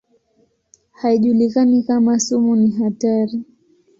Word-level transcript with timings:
Haijulikani 0.91 1.83
kama 1.83 2.19
sumu 2.19 2.55
ni 2.55 2.69
hatari. 2.71 3.43